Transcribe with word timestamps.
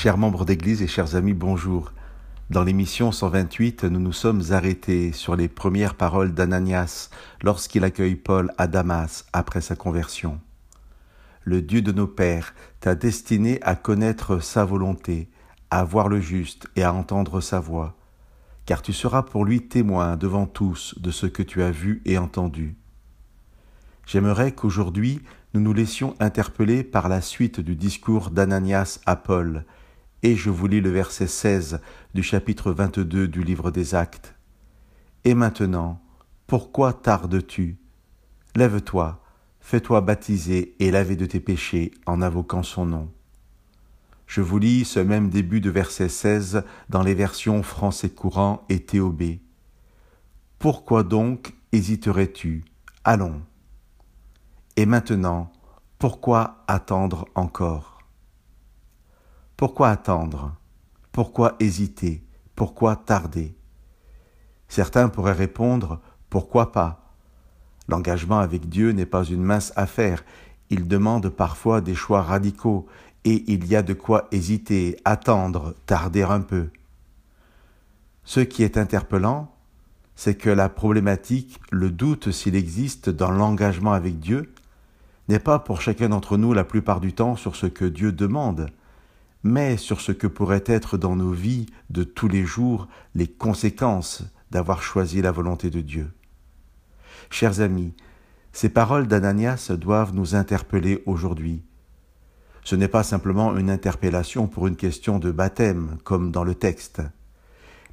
Chers 0.00 0.16
membres 0.16 0.44
d'Église 0.44 0.80
et 0.80 0.86
chers 0.86 1.16
amis, 1.16 1.34
bonjour. 1.34 1.92
Dans 2.50 2.62
l'émission 2.62 3.10
128, 3.10 3.82
nous 3.82 3.98
nous 3.98 4.12
sommes 4.12 4.42
arrêtés 4.50 5.10
sur 5.10 5.34
les 5.34 5.48
premières 5.48 5.96
paroles 5.96 6.34
d'Ananias 6.34 7.10
lorsqu'il 7.42 7.82
accueille 7.82 8.14
Paul 8.14 8.52
à 8.58 8.68
Damas 8.68 9.26
après 9.32 9.60
sa 9.60 9.74
conversion. 9.74 10.38
Le 11.42 11.62
Dieu 11.62 11.82
de 11.82 11.90
nos 11.90 12.06
pères 12.06 12.54
t'a 12.78 12.94
destiné 12.94 13.60
à 13.62 13.74
connaître 13.74 14.38
sa 14.38 14.64
volonté, 14.64 15.30
à 15.68 15.82
voir 15.82 16.06
le 16.06 16.20
juste 16.20 16.68
et 16.76 16.84
à 16.84 16.92
entendre 16.92 17.40
sa 17.40 17.58
voix, 17.58 17.96
car 18.66 18.82
tu 18.82 18.92
seras 18.92 19.24
pour 19.24 19.44
lui 19.44 19.66
témoin 19.66 20.16
devant 20.16 20.46
tous 20.46 20.94
de 21.00 21.10
ce 21.10 21.26
que 21.26 21.42
tu 21.42 21.60
as 21.60 21.72
vu 21.72 22.02
et 22.04 22.18
entendu. 22.18 22.76
J'aimerais 24.06 24.52
qu'aujourd'hui 24.52 25.22
nous 25.54 25.60
nous 25.60 25.72
laissions 25.72 26.14
interpeller 26.20 26.84
par 26.84 27.08
la 27.08 27.20
suite 27.20 27.58
du 27.58 27.74
discours 27.74 28.30
d'Ananias 28.30 29.00
à 29.04 29.16
Paul, 29.16 29.64
et 30.22 30.36
je 30.36 30.50
vous 30.50 30.66
lis 30.66 30.80
le 30.80 30.90
verset 30.90 31.26
16 31.26 31.80
du 32.14 32.22
chapitre 32.22 32.72
22 32.72 33.28
du 33.28 33.42
livre 33.42 33.70
des 33.70 33.94
Actes. 33.94 34.34
Et 35.24 35.34
maintenant, 35.34 36.00
pourquoi 36.46 36.92
tardes-tu? 36.92 37.78
Lève-toi, 38.56 39.22
fais-toi 39.60 40.00
baptiser 40.00 40.74
et 40.80 40.90
laver 40.90 41.16
de 41.16 41.26
tes 41.26 41.40
péchés 41.40 41.92
en 42.06 42.22
invoquant 42.22 42.62
son 42.62 42.86
nom. 42.86 43.10
Je 44.26 44.40
vous 44.40 44.58
lis 44.58 44.84
ce 44.84 45.00
même 45.00 45.30
début 45.30 45.60
de 45.60 45.70
verset 45.70 46.08
16 46.08 46.62
dans 46.88 47.02
les 47.02 47.14
versions 47.14 47.62
français 47.62 48.10
courant 48.10 48.64
et 48.68 48.80
théobé. 48.80 49.40
Pourquoi 50.58 51.02
donc 51.02 51.54
hésiterais-tu? 51.72 52.64
Allons. 53.04 53.40
Et 54.76 54.86
maintenant, 54.86 55.52
pourquoi 55.98 56.64
attendre 56.66 57.26
encore? 57.34 57.97
Pourquoi 59.58 59.88
attendre? 59.88 60.54
Pourquoi 61.10 61.56
hésiter? 61.58 62.22
Pourquoi 62.54 62.94
tarder? 62.94 63.56
Certains 64.68 65.08
pourraient 65.08 65.32
répondre 65.32 66.00
Pourquoi 66.30 66.70
pas? 66.70 67.16
L'engagement 67.88 68.38
avec 68.38 68.68
Dieu 68.68 68.92
n'est 68.92 69.04
pas 69.04 69.24
une 69.24 69.42
mince 69.42 69.72
affaire, 69.74 70.24
il 70.70 70.86
demande 70.86 71.28
parfois 71.30 71.80
des 71.80 71.96
choix 71.96 72.22
radicaux, 72.22 72.86
et 73.24 73.52
il 73.52 73.66
y 73.66 73.74
a 73.74 73.82
de 73.82 73.94
quoi 73.94 74.28
hésiter, 74.30 74.96
attendre, 75.04 75.74
tarder 75.86 76.22
un 76.22 76.40
peu. 76.40 76.68
Ce 78.22 78.38
qui 78.38 78.62
est 78.62 78.78
interpellant, 78.78 79.52
c'est 80.14 80.36
que 80.36 80.50
la 80.50 80.68
problématique, 80.68 81.58
le 81.72 81.90
doute 81.90 82.30
s'il 82.30 82.54
existe 82.54 83.10
dans 83.10 83.32
l'engagement 83.32 83.92
avec 83.92 84.20
Dieu, 84.20 84.54
n'est 85.28 85.40
pas 85.40 85.58
pour 85.58 85.80
chacun 85.80 86.10
d'entre 86.10 86.36
nous 86.36 86.52
la 86.52 86.62
plupart 86.62 87.00
du 87.00 87.12
temps 87.12 87.34
sur 87.34 87.56
ce 87.56 87.66
que 87.66 87.86
Dieu 87.86 88.12
demande, 88.12 88.70
mais 89.42 89.76
sur 89.76 90.00
ce 90.00 90.12
que 90.12 90.26
pourraient 90.26 90.64
être 90.66 90.98
dans 90.98 91.16
nos 91.16 91.32
vies 91.32 91.66
de 91.90 92.04
tous 92.04 92.28
les 92.28 92.44
jours 92.44 92.88
les 93.14 93.26
conséquences 93.26 94.24
d'avoir 94.50 94.82
choisi 94.82 95.22
la 95.22 95.32
volonté 95.32 95.70
de 95.70 95.80
Dieu. 95.80 96.10
Chers 97.30 97.60
amis, 97.60 97.94
ces 98.52 98.68
paroles 98.68 99.06
d'Ananias 99.06 99.70
doivent 99.78 100.14
nous 100.14 100.34
interpeller 100.34 101.02
aujourd'hui. 101.06 101.62
Ce 102.64 102.74
n'est 102.74 102.88
pas 102.88 103.02
simplement 103.02 103.56
une 103.56 103.70
interpellation 103.70 104.46
pour 104.46 104.66
une 104.66 104.76
question 104.76 105.18
de 105.18 105.30
baptême, 105.30 105.98
comme 106.04 106.32
dans 106.32 106.44
le 106.44 106.54
texte, 106.54 107.02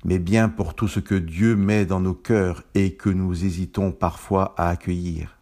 mais 0.04 0.20
bien 0.20 0.50
pour 0.50 0.74
tout 0.74 0.88
ce 0.88 1.00
que 1.00 1.16
Dieu 1.16 1.56
met 1.56 1.86
dans 1.86 2.00
nos 2.00 2.14
cœurs 2.14 2.64
et 2.74 2.94
que 2.96 3.10
nous 3.10 3.46
hésitons 3.46 3.92
parfois 3.92 4.54
à 4.58 4.70
accueillir. 4.70 5.38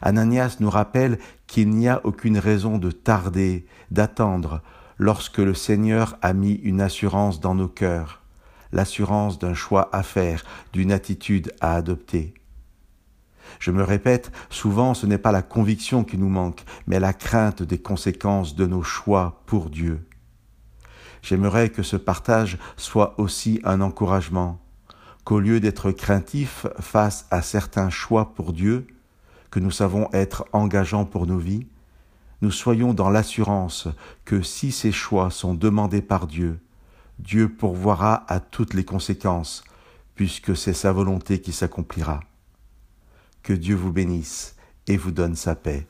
Ananias 0.00 0.56
nous 0.60 0.70
rappelle 0.70 1.18
qu'il 1.46 1.70
n'y 1.70 1.88
a 1.88 2.00
aucune 2.04 2.38
raison 2.38 2.78
de 2.78 2.90
tarder, 2.90 3.66
d'attendre, 3.90 4.62
lorsque 4.98 5.38
le 5.38 5.54
Seigneur 5.54 6.16
a 6.22 6.32
mis 6.32 6.54
une 6.54 6.80
assurance 6.80 7.40
dans 7.40 7.54
nos 7.54 7.68
cœurs, 7.68 8.22
l'assurance 8.72 9.38
d'un 9.38 9.54
choix 9.54 9.88
à 9.92 10.02
faire, 10.02 10.44
d'une 10.72 10.92
attitude 10.92 11.52
à 11.60 11.74
adopter. 11.74 12.34
Je 13.58 13.70
me 13.70 13.82
répète, 13.82 14.32
souvent 14.50 14.94
ce 14.94 15.06
n'est 15.06 15.18
pas 15.18 15.32
la 15.32 15.42
conviction 15.42 16.04
qui 16.04 16.18
nous 16.18 16.28
manque, 16.28 16.64
mais 16.86 17.00
la 17.00 17.12
crainte 17.12 17.62
des 17.62 17.78
conséquences 17.78 18.54
de 18.54 18.66
nos 18.66 18.82
choix 18.82 19.42
pour 19.46 19.70
Dieu. 19.70 20.06
J'aimerais 21.22 21.70
que 21.70 21.82
ce 21.82 21.96
partage 21.96 22.58
soit 22.76 23.18
aussi 23.18 23.60
un 23.64 23.80
encouragement, 23.80 24.60
qu'au 25.24 25.40
lieu 25.40 25.58
d'être 25.60 25.90
craintif 25.90 26.66
face 26.78 27.26
à 27.30 27.42
certains 27.42 27.90
choix 27.90 28.34
pour 28.34 28.52
Dieu, 28.52 28.86
que 29.50 29.60
nous 29.60 29.70
savons 29.70 30.08
être 30.12 30.44
engageants 30.52 31.04
pour 31.04 31.26
nos 31.26 31.38
vies, 31.38 31.66
nous 32.42 32.50
soyons 32.50 32.94
dans 32.94 33.10
l'assurance 33.10 33.88
que 34.24 34.42
si 34.42 34.72
ces 34.72 34.92
choix 34.92 35.30
sont 35.30 35.54
demandés 35.54 36.02
par 36.02 36.26
Dieu, 36.26 36.60
Dieu 37.18 37.48
pourvoira 37.48 38.24
à 38.28 38.40
toutes 38.40 38.74
les 38.74 38.84
conséquences, 38.84 39.64
puisque 40.14 40.56
c'est 40.56 40.74
sa 40.74 40.92
volonté 40.92 41.40
qui 41.40 41.52
s'accomplira. 41.52 42.20
Que 43.42 43.52
Dieu 43.52 43.74
vous 43.74 43.92
bénisse 43.92 44.56
et 44.86 44.96
vous 44.96 45.12
donne 45.12 45.34
sa 45.34 45.54
paix. 45.54 45.86